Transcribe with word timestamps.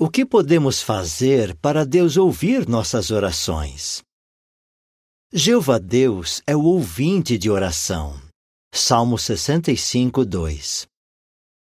O 0.00 0.08
que 0.08 0.24
podemos 0.24 0.80
fazer 0.80 1.56
para 1.56 1.84
Deus 1.84 2.16
ouvir 2.16 2.68
nossas 2.68 3.10
orações? 3.10 4.00
Jeová 5.32 5.76
Deus 5.76 6.40
é 6.46 6.54
o 6.54 6.62
ouvinte 6.62 7.36
de 7.36 7.50
oração. 7.50 8.16
Salmo 8.72 9.18
65, 9.18 10.24
2. 10.24 10.86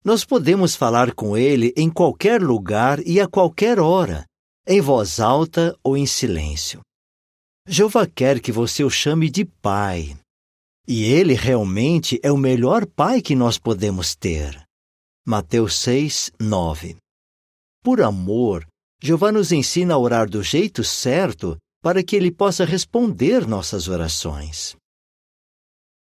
Nós 0.06 0.24
podemos 0.24 0.76
falar 0.76 1.16
com 1.16 1.36
Ele 1.36 1.74
em 1.76 1.90
qualquer 1.90 2.40
lugar 2.40 3.00
e 3.00 3.20
a 3.20 3.28
qualquer 3.28 3.80
hora, 3.80 4.28
em 4.68 4.80
voz 4.80 5.20
alta 5.20 5.76
ou 5.84 5.98
em 5.98 6.06
silêncio. 6.06 6.82
Jeová 7.68 8.06
quer 8.06 8.40
que 8.40 8.52
você 8.52 8.84
o 8.84 8.92
chame 8.92 9.28
de 9.28 9.44
Pai. 9.44 10.16
E 10.88 11.04
Ele 11.06 11.34
realmente 11.34 12.20
é 12.22 12.32
o 12.32 12.38
melhor 12.38 12.86
Pai 12.86 13.24
que 13.24 13.34
nós 13.34 13.58
podemos 13.58 14.14
ter. 14.14 14.64
Mateus 15.26 15.80
6, 15.80 16.32
9. 16.40 16.96
Por 17.90 18.04
amor, 18.04 18.68
Jeová 19.02 19.32
nos 19.32 19.52
ensina 19.52 19.96
a 19.96 19.98
orar 19.98 20.30
do 20.30 20.44
jeito 20.44 20.84
certo 20.84 21.58
para 21.82 22.04
que 22.04 22.16
Ele 22.16 22.32
possa 22.32 22.64
responder 22.64 23.48
nossas 23.48 23.88
orações. 23.88 24.76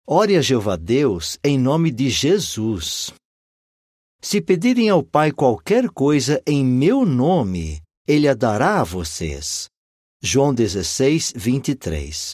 Ore 0.06 0.36
a 0.36 0.42
Jeová 0.42 0.76
Deus 0.76 1.38
em 1.42 1.58
nome 1.58 1.90
de 1.90 2.10
Jesus. 2.10 3.10
Se 4.20 4.38
pedirem 4.38 4.90
ao 4.90 5.02
Pai 5.02 5.32
qualquer 5.32 5.88
coisa 5.88 6.42
em 6.46 6.62
meu 6.62 7.06
nome, 7.06 7.80
Ele 8.06 8.28
a 8.28 8.34
dará 8.34 8.82
a 8.82 8.84
vocês. 8.84 9.66
João 10.22 10.52
16, 10.52 11.32
23. 11.34 12.32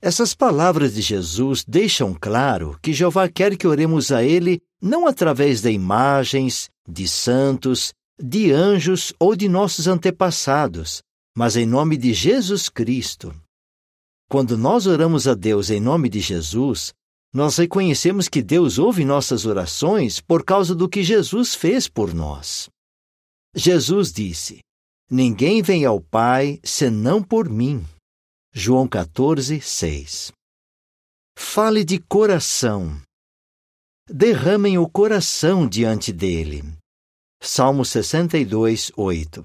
Essas 0.00 0.34
palavras 0.34 0.94
de 0.94 1.02
Jesus 1.02 1.62
deixam 1.62 2.16
claro 2.18 2.78
que 2.80 2.94
Jeová 2.94 3.28
quer 3.28 3.54
que 3.54 3.66
oremos 3.66 4.10
a 4.10 4.24
Ele 4.24 4.62
não 4.80 5.06
através 5.06 5.60
de 5.60 5.70
imagens, 5.70 6.70
de 6.88 7.06
santos, 7.06 7.92
de 8.22 8.52
anjos 8.52 9.12
ou 9.18 9.34
de 9.34 9.48
nossos 9.48 9.88
antepassados, 9.88 11.02
mas 11.36 11.56
em 11.56 11.66
nome 11.66 11.96
de 11.96 12.14
Jesus 12.14 12.68
Cristo. 12.68 13.34
Quando 14.30 14.56
nós 14.56 14.86
oramos 14.86 15.26
a 15.26 15.34
Deus 15.34 15.70
em 15.70 15.80
nome 15.80 16.08
de 16.08 16.20
Jesus, 16.20 16.92
nós 17.34 17.56
reconhecemos 17.56 18.28
que 18.28 18.40
Deus 18.40 18.78
ouve 18.78 19.04
nossas 19.04 19.44
orações 19.44 20.20
por 20.20 20.44
causa 20.44 20.74
do 20.74 20.88
que 20.88 21.02
Jesus 21.02 21.54
fez 21.54 21.88
por 21.88 22.14
nós. 22.14 22.70
Jesus 23.56 24.12
disse: 24.12 24.60
Ninguém 25.10 25.60
vem 25.60 25.84
ao 25.84 26.00
Pai 26.00 26.60
senão 26.62 27.22
por 27.22 27.48
mim. 27.48 27.84
João 28.54 28.86
14, 28.86 29.60
6. 29.60 30.32
Fale 31.36 31.84
de 31.84 31.98
coração. 31.98 33.00
Derramem 34.08 34.78
o 34.78 34.88
coração 34.88 35.66
diante 35.66 36.12
dele. 36.12 36.62
Salmo 37.44 37.84
62, 37.84 38.92
8. 38.96 39.42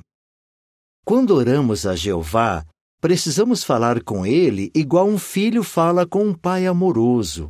Quando 1.03 1.31
oramos 1.31 1.83
a 1.87 1.95
Jeová, 1.95 2.63
precisamos 3.01 3.63
falar 3.63 4.03
com 4.03 4.23
ele 4.23 4.69
igual 4.75 5.07
um 5.07 5.17
filho 5.17 5.63
fala 5.63 6.05
com 6.05 6.23
um 6.23 6.31
pai 6.31 6.67
amoroso. 6.67 7.49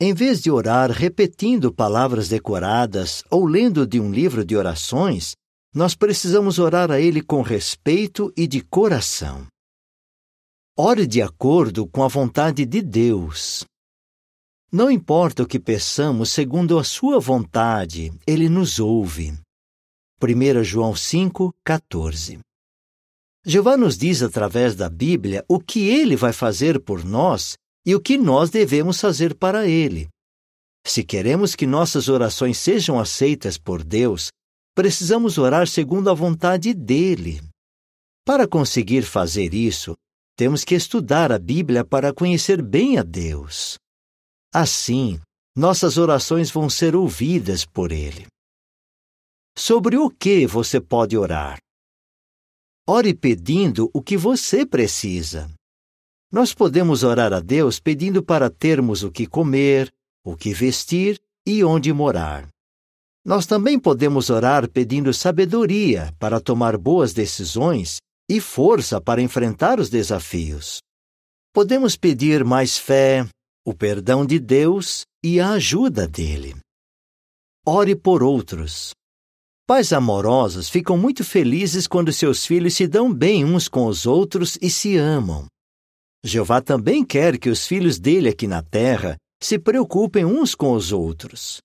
Em 0.00 0.12
vez 0.12 0.42
de 0.42 0.50
orar 0.50 0.90
repetindo 0.90 1.72
palavras 1.72 2.28
decoradas 2.28 3.22
ou 3.30 3.46
lendo 3.46 3.86
de 3.86 4.00
um 4.00 4.10
livro 4.10 4.44
de 4.44 4.56
orações, 4.56 5.36
nós 5.72 5.94
precisamos 5.94 6.58
orar 6.58 6.90
a 6.90 7.00
ele 7.00 7.22
com 7.22 7.40
respeito 7.40 8.32
e 8.36 8.48
de 8.48 8.60
coração. 8.60 9.46
Ore 10.76 11.06
de 11.06 11.22
acordo 11.22 11.86
com 11.86 12.02
a 12.02 12.08
vontade 12.08 12.66
de 12.66 12.82
Deus. 12.82 13.64
Não 14.72 14.90
importa 14.90 15.44
o 15.44 15.46
que 15.46 15.60
peçamos 15.60 16.30
segundo 16.30 16.76
a 16.76 16.82
sua 16.82 17.20
vontade, 17.20 18.12
ele 18.26 18.48
nos 18.48 18.80
ouve. 18.80 19.43
1 20.30 20.64
João 20.64 20.94
5, 20.94 21.54
14. 21.64 22.38
Jeová 23.44 23.76
nos 23.76 23.98
diz 23.98 24.22
através 24.22 24.74
da 24.74 24.88
Bíblia 24.88 25.44
o 25.48 25.60
que 25.60 25.88
ele 25.88 26.16
vai 26.16 26.32
fazer 26.32 26.80
por 26.80 27.04
nós 27.04 27.56
e 27.84 27.94
o 27.94 28.00
que 28.00 28.16
nós 28.16 28.48
devemos 28.50 29.00
fazer 29.00 29.34
para 29.34 29.66
ele. 29.66 30.08
Se 30.86 31.04
queremos 31.04 31.54
que 31.54 31.66
nossas 31.66 32.08
orações 32.08 32.58
sejam 32.58 32.98
aceitas 32.98 33.58
por 33.58 33.84
Deus, 33.84 34.30
precisamos 34.74 35.38
orar 35.38 35.66
segundo 35.66 36.10
a 36.10 36.14
vontade 36.14 36.72
dele. 36.72 37.40
Para 38.24 38.48
conseguir 38.48 39.02
fazer 39.02 39.52
isso, 39.52 39.94
temos 40.36 40.64
que 40.64 40.74
estudar 40.74 41.30
a 41.30 41.38
Bíblia 41.38 41.84
para 41.84 42.12
conhecer 42.12 42.62
bem 42.62 42.98
a 42.98 43.02
Deus. 43.02 43.78
Assim, 44.52 45.20
nossas 45.56 45.98
orações 45.98 46.50
vão 46.50 46.68
ser 46.68 46.96
ouvidas 46.96 47.64
por 47.64 47.92
ele. 47.92 48.26
Sobre 49.56 49.96
o 49.96 50.10
que 50.10 50.48
você 50.48 50.80
pode 50.80 51.16
orar? 51.16 51.58
Ore 52.88 53.14
pedindo 53.14 53.88
o 53.94 54.02
que 54.02 54.16
você 54.16 54.66
precisa. 54.66 55.48
Nós 56.30 56.52
podemos 56.52 57.04
orar 57.04 57.32
a 57.32 57.38
Deus 57.38 57.78
pedindo 57.78 58.20
para 58.20 58.50
termos 58.50 59.04
o 59.04 59.12
que 59.12 59.28
comer, 59.28 59.94
o 60.24 60.36
que 60.36 60.52
vestir 60.52 61.20
e 61.46 61.62
onde 61.62 61.92
morar. 61.92 62.48
Nós 63.24 63.46
também 63.46 63.78
podemos 63.78 64.28
orar 64.28 64.68
pedindo 64.68 65.14
sabedoria 65.14 66.12
para 66.18 66.40
tomar 66.40 66.76
boas 66.76 67.12
decisões 67.12 67.98
e 68.28 68.40
força 68.40 69.00
para 69.00 69.22
enfrentar 69.22 69.78
os 69.78 69.88
desafios. 69.88 70.80
Podemos 71.52 71.96
pedir 71.96 72.44
mais 72.44 72.76
fé, 72.76 73.24
o 73.64 73.72
perdão 73.72 74.26
de 74.26 74.40
Deus 74.40 75.06
e 75.22 75.38
a 75.38 75.52
ajuda 75.52 76.08
dele. 76.08 76.56
Ore 77.64 77.94
por 77.94 78.20
outros. 78.20 78.92
Pais 79.66 79.94
amorosos 79.94 80.68
ficam 80.68 80.98
muito 80.98 81.24
felizes 81.24 81.86
quando 81.86 82.12
seus 82.12 82.44
filhos 82.44 82.74
se 82.74 82.86
dão 82.86 83.10
bem 83.10 83.46
uns 83.46 83.66
com 83.66 83.86
os 83.86 84.04
outros 84.04 84.58
e 84.60 84.68
se 84.68 84.98
amam. 84.98 85.46
Jeová 86.22 86.60
também 86.60 87.02
quer 87.02 87.38
que 87.38 87.48
os 87.48 87.66
filhos 87.66 87.98
dele 87.98 88.28
aqui 88.28 88.46
na 88.46 88.62
terra 88.62 89.16
se 89.42 89.58
preocupem 89.58 90.22
uns 90.22 90.54
com 90.54 90.72
os 90.74 90.92
outros. 90.92 91.62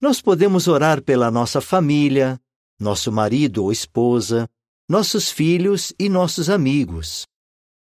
Nós 0.00 0.20
podemos 0.20 0.66
orar 0.66 1.00
pela 1.04 1.30
nossa 1.30 1.60
família, 1.60 2.36
nosso 2.80 3.12
marido 3.12 3.62
ou 3.62 3.70
esposa, 3.70 4.48
nossos 4.88 5.30
filhos 5.30 5.92
e 6.00 6.08
nossos 6.08 6.50
amigos. 6.50 7.26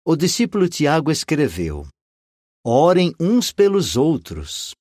O 0.03 0.15
discípulo 0.15 0.67
Tiago 0.67 1.11
escreveu: 1.11 1.87
Orem 2.65 3.13
uns 3.19 3.51
pelos 3.51 3.95
outros. 3.95 4.71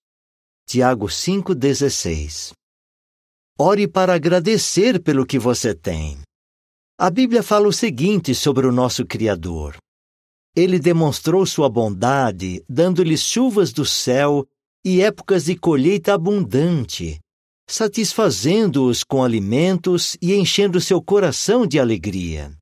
Tiago 0.67 1.09
5,16 1.09 2.55
Ore 3.59 3.89
para 3.89 4.13
agradecer 4.13 5.03
pelo 5.03 5.25
que 5.25 5.39
você 5.39 5.75
tem. 5.75 6.19
A 6.99 7.09
Bíblia 7.09 7.43
fala 7.43 7.67
o 7.67 7.73
seguinte 7.73 8.35
sobre 8.35 8.67
o 8.67 8.73
nosso 8.73 9.07
Criador. 9.07 9.79
Ele 10.55 10.79
demonstrou 10.79 11.47
sua 11.47 11.67
bondade, 11.67 12.63
dando-lhes 12.69 13.23
chuvas 13.23 13.73
do 13.73 13.87
céu 13.87 14.47
e 14.85 15.01
épocas 15.01 15.47
de 15.47 15.57
colheita 15.57 16.13
abundante, 16.13 17.19
satisfazendo-os 17.67 19.03
com 19.03 19.25
alimentos 19.25 20.19
e 20.21 20.35
enchendo 20.35 20.79
seu 20.79 21.01
coração 21.01 21.67
de 21.67 21.79
alegria. 21.79 22.55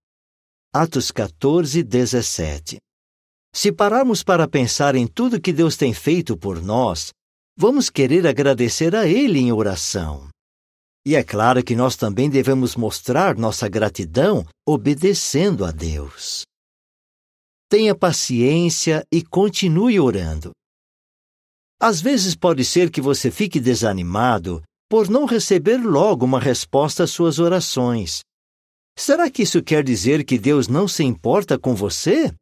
Atos 0.72 1.10
14, 1.10 1.82
17. 1.82 2.78
Se 3.52 3.72
pararmos 3.72 4.22
para 4.22 4.46
pensar 4.46 4.94
em 4.94 5.08
tudo 5.08 5.40
que 5.40 5.52
Deus 5.52 5.76
tem 5.76 5.92
feito 5.92 6.36
por 6.36 6.62
nós, 6.62 7.10
vamos 7.56 7.90
querer 7.90 8.28
agradecer 8.28 8.94
a 8.94 9.08
Ele 9.08 9.40
em 9.40 9.50
oração. 9.50 10.28
E 11.06 11.14
é 11.14 11.22
claro 11.22 11.62
que 11.62 11.76
nós 11.76 11.96
também 11.96 12.30
devemos 12.30 12.76
mostrar 12.76 13.36
nossa 13.36 13.68
gratidão 13.68 14.46
obedecendo 14.66 15.64
a 15.64 15.70
Deus. 15.70 16.44
Tenha 17.68 17.94
paciência 17.94 19.04
e 19.12 19.22
continue 19.22 20.00
orando. 20.00 20.52
Às 21.80 22.00
vezes 22.00 22.34
pode 22.34 22.64
ser 22.64 22.90
que 22.90 23.00
você 23.00 23.30
fique 23.30 23.60
desanimado 23.60 24.62
por 24.88 25.08
não 25.10 25.26
receber 25.26 25.76
logo 25.76 26.24
uma 26.24 26.40
resposta 26.40 27.04
às 27.04 27.10
suas 27.10 27.38
orações. 27.38 28.20
Será 28.96 29.30
que 29.30 29.42
isso 29.42 29.62
quer 29.62 29.82
dizer 29.82 30.24
que 30.24 30.38
Deus 30.38 30.68
não 30.68 30.86
se 30.86 31.02
importa 31.02 31.58
com 31.58 31.74
você? 31.74 32.32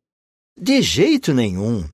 De 0.56 0.82
jeito 0.82 1.32
nenhum. 1.32 1.88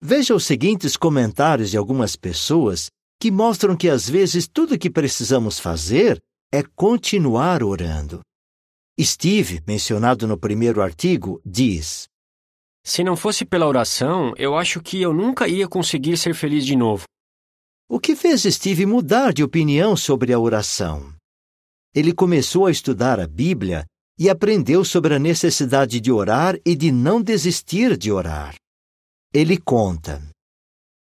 Veja 0.00 0.34
os 0.34 0.44
seguintes 0.44 0.96
comentários 0.96 1.70
de 1.70 1.76
algumas 1.76 2.14
pessoas 2.14 2.88
que 3.20 3.30
mostram 3.30 3.76
que 3.76 3.88
às 3.88 4.08
vezes 4.08 4.46
tudo 4.46 4.74
o 4.74 4.78
que 4.78 4.90
precisamos 4.90 5.58
fazer 5.58 6.20
é 6.52 6.62
continuar 6.62 7.62
orando. 7.62 8.20
Steve, 9.00 9.62
mencionado 9.66 10.26
no 10.26 10.38
primeiro 10.38 10.82
artigo, 10.82 11.40
diz: 11.44 12.08
Se 12.84 13.04
não 13.04 13.16
fosse 13.16 13.44
pela 13.44 13.66
oração, 13.66 14.32
eu 14.36 14.56
acho 14.56 14.80
que 14.80 15.00
eu 15.00 15.12
nunca 15.12 15.46
ia 15.46 15.68
conseguir 15.68 16.16
ser 16.16 16.34
feliz 16.34 16.64
de 16.64 16.74
novo. 16.74 17.04
O 17.88 17.98
que 17.98 18.14
fez 18.14 18.42
Steve 18.42 18.84
mudar 18.84 19.32
de 19.32 19.42
opinião 19.42 19.96
sobre 19.96 20.32
a 20.32 20.38
oração? 20.38 21.14
Ele 21.94 22.12
começou 22.12 22.66
a 22.66 22.70
estudar 22.70 23.18
a 23.18 23.26
Bíblia 23.26 23.86
e 24.18 24.28
aprendeu 24.28 24.84
sobre 24.84 25.14
a 25.14 25.18
necessidade 25.18 26.00
de 26.00 26.10
orar 26.10 26.58
e 26.66 26.74
de 26.74 26.90
não 26.90 27.22
desistir 27.22 27.96
de 27.96 28.10
orar. 28.10 28.56
Ele 29.32 29.56
conta: 29.56 30.27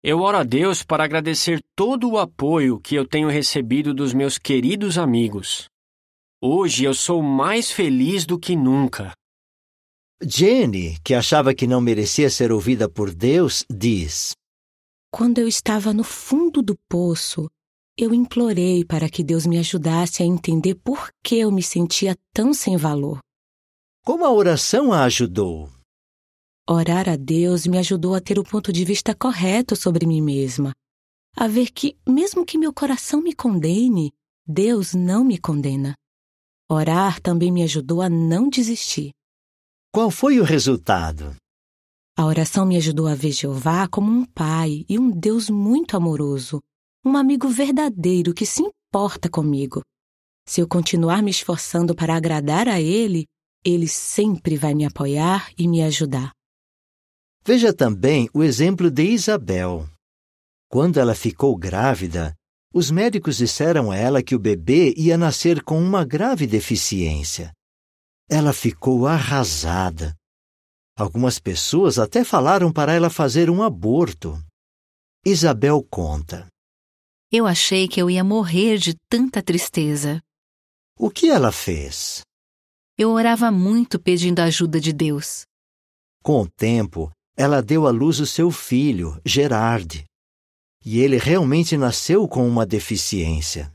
eu 0.03 0.21
oro 0.21 0.39
a 0.39 0.45
Deus 0.45 0.83
para 0.83 1.05
agradecer 1.05 1.63
todo 1.77 2.11
o 2.11 2.19
apoio 2.19 2.81
que 2.81 2.95
eu 2.95 3.07
tenho 3.07 3.29
recebido 3.29 3.93
dos 3.93 4.15
meus 4.15 4.39
queridos 4.39 4.97
amigos. 4.97 5.69
Hoje 6.43 6.85
eu 6.85 6.95
sou 6.95 7.23
mais 7.23 7.71
feliz 7.71 8.25
do 8.25 8.39
que 8.39 8.57
nunca. 8.57 9.13
Jenny, 10.23 10.99
que 11.05 11.15
achava 11.15 11.55
que 11.55 11.67
não 11.67 11.81
merecia 11.81 12.31
ser 12.31 12.51
ouvida 12.51 12.89
por 12.89 13.15
Deus, 13.15 13.65
diz: 13.71 14.33
Quando 15.13 15.39
eu 15.39 15.47
estava 15.47 15.93
no 15.93 16.05
fundo 16.05 16.63
do 16.63 16.77
poço, 16.89 17.51
eu 17.97 18.15
implorei 18.15 18.85
para 18.85 19.09
que 19.11 19.23
Deus 19.23 19.45
me 19.45 19.59
ajudasse 19.59 20.23
a 20.23 20.27
entender 20.27 20.77
por 20.77 21.11
que 21.23 21.37
eu 21.37 21.51
me 21.51 21.63
sentia 21.63 22.17
tão 22.35 22.55
sem 22.55 22.77
valor. 22.77 23.19
Como 24.03 24.25
a 24.25 24.33
oração 24.33 24.95
a 24.95 25.05
ajudou? 25.05 25.69
Orar 26.69 27.09
a 27.09 27.17
Deus 27.17 27.67
me 27.67 27.79
ajudou 27.79 28.15
a 28.15 28.21
ter 28.21 28.39
o 28.39 28.45
ponto 28.45 28.73
de 28.73 28.85
vista 28.85 29.15
correto 29.15 29.75
sobre 29.75 30.07
mim 30.07 30.21
mesma, 30.21 30.73
a 31.37 31.47
ver 31.47 31.71
que, 31.71 31.97
mesmo 32.07 32.45
que 32.45 32.59
meu 32.59 32.73
coração 32.73 33.23
me 33.23 33.35
condene, 33.35 34.13
Deus 34.47 34.95
não 34.95 35.25
me 35.25 35.39
condena. 35.39 35.95
Orar 36.69 37.21
também 37.21 37.51
me 37.51 37.63
ajudou 37.63 38.01
a 38.03 38.09
não 38.09 38.49
desistir. 38.49 39.11
Qual 39.93 40.11
foi 40.11 40.39
o 40.39 40.45
resultado? 40.45 41.35
A 42.17 42.27
oração 42.27 42.67
me 42.67 42.77
ajudou 42.77 43.07
a 43.07 43.15
ver 43.15 43.33
Jeová 43.33 43.89
como 43.89 44.11
um 44.11 44.25
pai 44.25 44.85
e 44.89 44.99
um 44.99 45.11
Deus 45.11 45.49
muito 45.49 45.97
amoroso, 45.97 46.61
um 47.05 47.17
amigo 47.17 47.49
verdadeiro 47.49 48.35
que 48.35 48.45
se 48.45 48.63
importa 48.63 49.29
comigo. 49.29 49.81
Se 50.47 50.61
eu 50.61 50.69
continuar 50.69 51.23
me 51.23 51.31
esforçando 51.31 51.95
para 51.95 52.15
agradar 52.15 52.69
a 52.69 52.81
Ele, 52.81 53.25
Ele 53.65 53.89
sempre 53.89 54.57
vai 54.57 54.75
me 54.75 54.85
apoiar 54.85 55.51
e 55.57 55.67
me 55.67 55.83
ajudar. 55.83 56.33
Veja 57.45 57.73
também 57.73 58.29
o 58.35 58.43
exemplo 58.43 58.91
de 58.91 59.03
Isabel. 59.03 59.89
Quando 60.69 61.01
ela 61.01 61.15
ficou 61.15 61.57
grávida, 61.57 62.35
os 62.73 62.91
médicos 62.91 63.39
disseram 63.39 63.91
a 63.91 63.97
ela 63.97 64.23
que 64.23 64.35
o 64.35 64.39
bebê 64.39 64.95
ia 64.97 65.19
nascer 65.19 65.63
com 65.63 65.81
uma 65.83 66.05
grave 66.05 66.47
deficiência. 66.47 67.53
Ela 68.29 68.53
ficou 68.53 69.07
arrasada. 69.07 70.15
Algumas 70.97 71.41
pessoas 71.41 71.99
até 71.99 72.23
falaram 72.23 72.73
para 72.73 72.93
ela 72.93 73.11
fazer 73.11 73.51
um 73.51 73.63
aborto. 73.63 74.39
Isabel 75.27 75.83
conta. 75.91 76.47
Eu 77.33 77.47
achei 77.47 77.89
que 77.89 78.01
eu 78.01 78.11
ia 78.11 78.23
morrer 78.23 78.79
de 78.79 78.95
tanta 79.09 79.43
tristeza. 79.43 80.21
O 80.97 81.11
que 81.11 81.31
ela 81.31 81.51
fez? 81.51 82.23
Eu 82.99 83.11
orava 83.11 83.51
muito 83.51 83.99
pedindo 83.99 84.41
a 84.41 84.45
ajuda 84.45 84.79
de 84.79 84.93
Deus. 84.93 85.43
Com 86.23 86.43
o 86.43 86.49
tempo, 86.49 87.11
ela 87.37 87.63
deu 87.63 87.87
à 87.87 87.91
luz 87.91 88.21
o 88.21 88.27
seu 88.27 88.51
filho, 88.51 89.21
Gerard. 89.25 90.05
E 90.85 91.01
ele 91.01 91.19
realmente 91.19 91.77
nasceu 91.77 92.27
com 92.27 92.47
uma 92.47 92.67
deficiência. 92.67 93.73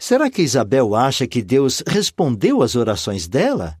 Será 0.00 0.30
que 0.30 0.42
Isabel 0.42 0.94
acha 0.94 1.26
que 1.26 1.42
Deus 1.42 1.82
respondeu 1.86 2.62
às 2.62 2.76
orações 2.76 3.26
dela? 3.26 3.76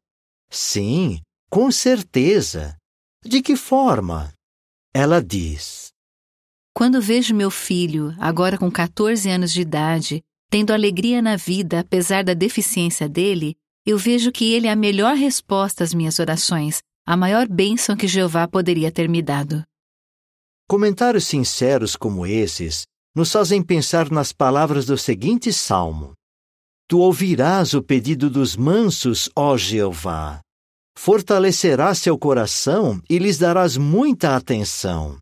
Sim, 0.50 1.20
com 1.48 1.70
certeza. 1.70 2.76
De 3.24 3.40
que 3.40 3.54
forma? 3.54 4.32
Ela 4.94 5.22
diz: 5.22 5.88
Quando 6.74 7.00
vejo 7.00 7.34
meu 7.34 7.50
filho, 7.50 8.14
agora 8.18 8.58
com 8.58 8.70
14 8.70 9.28
anos 9.28 9.52
de 9.52 9.60
idade, 9.60 10.22
tendo 10.50 10.72
alegria 10.72 11.20
na 11.22 11.36
vida 11.36 11.80
apesar 11.80 12.24
da 12.24 12.34
deficiência 12.34 13.08
dele, 13.08 13.54
eu 13.86 13.96
vejo 13.96 14.32
que 14.32 14.52
ele 14.52 14.66
é 14.66 14.70
a 14.70 14.76
melhor 14.76 15.14
resposta 15.14 15.84
às 15.84 15.94
minhas 15.94 16.18
orações, 16.18 16.82
a 17.08 17.16
maior 17.16 17.48
bênção 17.48 17.96
que 17.96 18.06
Jeová 18.06 18.46
poderia 18.46 18.92
ter 18.92 19.08
me 19.08 19.22
dado. 19.22 19.64
Comentários 20.68 21.24
sinceros 21.24 21.96
como 21.96 22.26
esses 22.26 22.82
nos 23.16 23.32
fazem 23.32 23.62
pensar 23.62 24.10
nas 24.10 24.30
palavras 24.30 24.84
do 24.84 24.98
seguinte 24.98 25.50
salmo: 25.50 26.12
Tu 26.86 26.98
ouvirás 26.98 27.72
o 27.72 27.82
pedido 27.82 28.28
dos 28.28 28.56
mansos, 28.56 29.30
ó 29.34 29.56
Jeová. 29.56 30.42
Fortalecerás 30.98 31.96
seu 31.96 32.18
coração 32.18 33.00
e 33.08 33.18
lhes 33.18 33.38
darás 33.38 33.78
muita 33.78 34.36
atenção. 34.36 35.16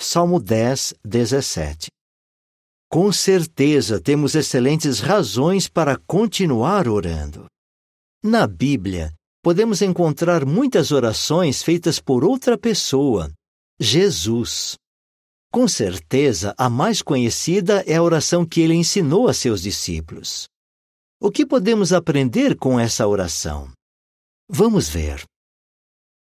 Salmo 0.00 0.40
10, 0.40 0.94
17. 1.04 1.88
Com 2.90 3.12
certeza 3.12 4.00
temos 4.00 4.34
excelentes 4.34 4.98
razões 5.00 5.68
para 5.68 5.98
continuar 6.06 6.88
orando. 6.88 7.44
Na 8.24 8.46
Bíblia, 8.46 9.12
podemos 9.42 9.82
encontrar 9.82 10.46
muitas 10.46 10.92
orações 10.92 11.62
feitas 11.62 12.00
por 12.00 12.24
outra 12.24 12.56
pessoa, 12.56 13.32
Jesus. 13.78 14.76
Com 15.52 15.68
certeza, 15.68 16.54
a 16.56 16.70
mais 16.70 17.02
conhecida 17.02 17.84
é 17.86 17.96
a 17.96 18.02
oração 18.02 18.46
que 18.46 18.60
ele 18.60 18.74
ensinou 18.74 19.28
a 19.28 19.34
seus 19.34 19.60
discípulos. 19.60 20.48
O 21.20 21.30
que 21.30 21.44
podemos 21.44 21.92
aprender 21.92 22.56
com 22.56 22.80
essa 22.80 23.06
oração? 23.06 23.70
Vamos 24.48 24.88
ver. 24.88 25.24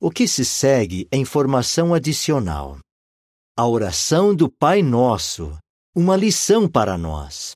O 0.00 0.10
que 0.10 0.28
se 0.28 0.44
segue 0.44 1.08
é 1.10 1.16
informação 1.16 1.94
adicional. 1.94 2.78
A 3.56 3.66
oração 3.66 4.34
do 4.34 4.50
Pai 4.50 4.82
Nosso, 4.82 5.56
uma 5.94 6.16
lição 6.16 6.68
para 6.68 6.98
nós. 6.98 7.54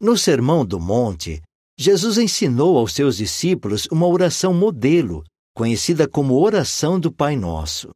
No 0.00 0.18
Sermão 0.18 0.66
do 0.66 0.78
Monte, 0.78 1.40
Jesus 1.78 2.18
ensinou 2.18 2.76
aos 2.76 2.92
seus 2.92 3.16
discípulos 3.16 3.86
uma 3.86 4.06
oração 4.06 4.52
modelo, 4.52 5.22
conhecida 5.54 6.08
como 6.08 6.34
oração 6.34 6.98
do 6.98 7.12
Pai 7.12 7.36
Nosso. 7.36 7.90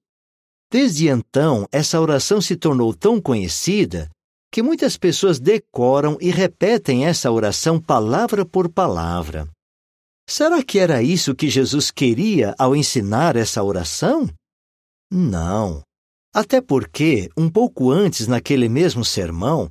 Desde 0.70 1.08
então, 1.08 1.66
essa 1.72 2.00
oração 2.00 2.40
se 2.40 2.54
tornou 2.54 2.94
tão 2.94 3.20
conhecida 3.20 4.08
que 4.52 4.62
muitas 4.62 4.96
pessoas 4.96 5.40
decoram 5.40 6.16
e 6.20 6.30
repetem 6.30 7.06
essa 7.06 7.30
oração 7.30 7.80
palavra 7.80 8.46
por 8.46 8.70
palavra. 8.70 9.48
Será 10.28 10.62
que 10.62 10.78
era 10.78 11.02
isso 11.02 11.34
que 11.34 11.50
Jesus 11.50 11.90
queria 11.90 12.54
ao 12.58 12.76
ensinar 12.76 13.34
essa 13.34 13.62
oração? 13.64 14.30
Não. 15.10 15.82
Até 16.32 16.60
porque, 16.60 17.28
um 17.36 17.50
pouco 17.50 17.90
antes, 17.90 18.26
naquele 18.28 18.68
mesmo 18.68 19.04
sermão, 19.04 19.70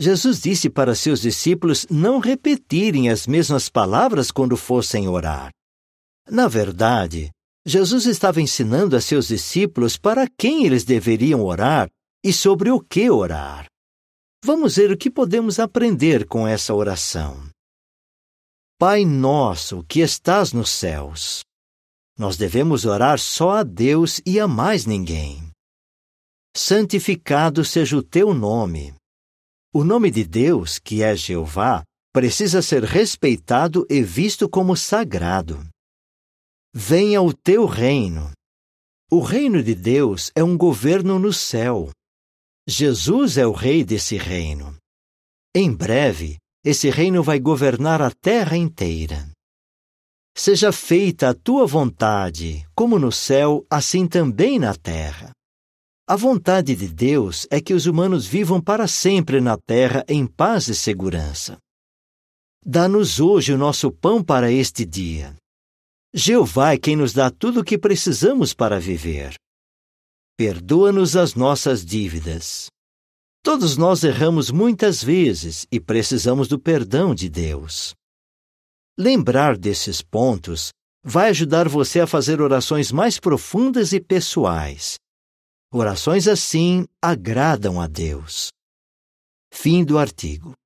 Jesus 0.00 0.40
disse 0.40 0.70
para 0.70 0.94
seus 0.94 1.20
discípulos 1.20 1.86
não 1.90 2.20
repetirem 2.20 3.10
as 3.10 3.26
mesmas 3.26 3.68
palavras 3.68 4.30
quando 4.30 4.56
fossem 4.56 5.06
orar. 5.06 5.52
Na 6.26 6.48
verdade, 6.48 7.30
Jesus 7.66 8.06
estava 8.06 8.40
ensinando 8.40 8.96
a 8.96 9.00
seus 9.02 9.28
discípulos 9.28 9.98
para 9.98 10.26
quem 10.38 10.64
eles 10.64 10.84
deveriam 10.84 11.44
orar 11.44 11.86
e 12.24 12.32
sobre 12.32 12.70
o 12.70 12.80
que 12.80 13.10
orar. 13.10 13.66
Vamos 14.42 14.76
ver 14.76 14.90
o 14.90 14.96
que 14.96 15.10
podemos 15.10 15.58
aprender 15.58 16.26
com 16.26 16.48
essa 16.48 16.74
oração. 16.74 17.50
Pai 18.78 19.04
nosso 19.04 19.84
que 19.84 20.00
estás 20.00 20.54
nos 20.54 20.70
céus. 20.70 21.44
Nós 22.16 22.38
devemos 22.38 22.86
orar 22.86 23.18
só 23.18 23.50
a 23.50 23.62
Deus 23.62 24.18
e 24.24 24.40
a 24.40 24.48
mais 24.48 24.86
ninguém. 24.86 25.50
Santificado 26.56 27.62
seja 27.66 27.98
o 27.98 28.02
teu 28.02 28.32
nome. 28.32 28.94
O 29.72 29.84
nome 29.84 30.10
de 30.10 30.24
Deus, 30.24 30.80
que 30.80 31.00
é 31.00 31.14
Jeová, 31.14 31.84
precisa 32.12 32.60
ser 32.60 32.82
respeitado 32.82 33.86
e 33.88 34.02
visto 34.02 34.48
como 34.48 34.76
sagrado. 34.76 35.64
Venha 36.74 37.22
o 37.22 37.32
teu 37.32 37.66
reino. 37.66 38.32
O 39.08 39.20
reino 39.20 39.62
de 39.62 39.76
Deus 39.76 40.32
é 40.34 40.42
um 40.42 40.58
governo 40.58 41.20
no 41.20 41.32
céu. 41.32 41.92
Jesus 42.68 43.38
é 43.38 43.46
o 43.46 43.52
rei 43.52 43.84
desse 43.84 44.16
reino. 44.16 44.76
Em 45.54 45.72
breve, 45.72 46.36
esse 46.64 46.90
reino 46.90 47.22
vai 47.22 47.38
governar 47.38 48.02
a 48.02 48.10
terra 48.10 48.56
inteira. 48.56 49.30
Seja 50.36 50.72
feita 50.72 51.28
a 51.28 51.34
tua 51.34 51.64
vontade, 51.64 52.66
como 52.74 52.98
no 52.98 53.12
céu, 53.12 53.64
assim 53.70 54.08
também 54.08 54.58
na 54.58 54.74
terra. 54.74 55.30
A 56.10 56.16
vontade 56.16 56.74
de 56.74 56.88
Deus 56.88 57.46
é 57.52 57.60
que 57.60 57.72
os 57.72 57.86
humanos 57.86 58.26
vivam 58.26 58.60
para 58.60 58.88
sempre 58.88 59.40
na 59.40 59.56
terra 59.56 60.04
em 60.08 60.26
paz 60.26 60.66
e 60.66 60.74
segurança. 60.74 61.56
Dá-nos 62.66 63.20
hoje 63.20 63.52
o 63.52 63.56
nosso 63.56 63.92
pão 63.92 64.20
para 64.20 64.50
este 64.50 64.84
dia. 64.84 65.36
Jeová 66.12 66.72
é 66.72 66.78
quem 66.78 66.96
nos 66.96 67.12
dá 67.12 67.30
tudo 67.30 67.60
o 67.60 67.64
que 67.64 67.78
precisamos 67.78 68.52
para 68.52 68.80
viver. 68.80 69.34
Perdoa-nos 70.36 71.14
as 71.14 71.36
nossas 71.36 71.86
dívidas. 71.86 72.66
Todos 73.40 73.76
nós 73.76 74.02
erramos 74.02 74.50
muitas 74.50 75.00
vezes 75.00 75.64
e 75.70 75.78
precisamos 75.78 76.48
do 76.48 76.58
perdão 76.58 77.14
de 77.14 77.28
Deus. 77.28 77.94
Lembrar 78.98 79.56
desses 79.56 80.02
pontos 80.02 80.70
vai 81.04 81.28
ajudar 81.28 81.68
você 81.68 82.00
a 82.00 82.06
fazer 82.08 82.40
orações 82.40 82.90
mais 82.90 83.20
profundas 83.20 83.92
e 83.92 84.00
pessoais 84.00 84.98
Orações 85.72 86.26
assim 86.26 86.84
agradam 87.00 87.80
a 87.80 87.86
Deus. 87.86 88.48
Fim 89.52 89.84
do 89.84 89.98
artigo. 89.98 90.59